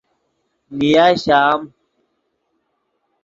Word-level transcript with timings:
نیا 0.77 1.05
شام 1.23 1.61